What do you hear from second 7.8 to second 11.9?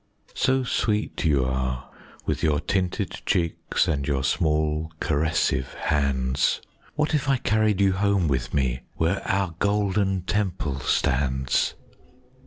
home with me, where our Golden Temple stands?